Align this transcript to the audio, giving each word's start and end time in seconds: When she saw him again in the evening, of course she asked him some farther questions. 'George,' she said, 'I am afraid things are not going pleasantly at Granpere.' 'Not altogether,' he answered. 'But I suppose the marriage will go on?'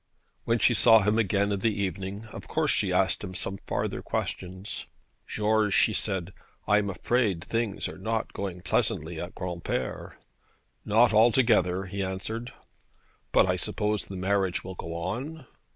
When 0.45 0.57
she 0.57 0.73
saw 0.73 1.01
him 1.03 1.19
again 1.19 1.51
in 1.51 1.59
the 1.59 1.79
evening, 1.79 2.25
of 2.33 2.47
course 2.47 2.71
she 2.71 2.91
asked 2.91 3.23
him 3.23 3.35
some 3.35 3.59
farther 3.67 4.01
questions. 4.01 4.87
'George,' 5.27 5.75
she 5.75 5.93
said, 5.93 6.33
'I 6.67 6.77
am 6.79 6.89
afraid 6.89 7.43
things 7.43 7.87
are 7.87 7.99
not 7.99 8.33
going 8.33 8.61
pleasantly 8.63 9.21
at 9.21 9.35
Granpere.' 9.35 10.15
'Not 10.83 11.13
altogether,' 11.13 11.85
he 11.85 12.01
answered. 12.01 12.51
'But 13.31 13.45
I 13.45 13.57
suppose 13.57 14.07
the 14.07 14.15
marriage 14.17 14.63
will 14.63 14.73
go 14.73 14.95
on?' 14.95 15.45